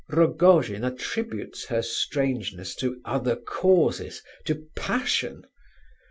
[0.09, 5.45] Rogojin attributes her strangeness to other causes, to passion!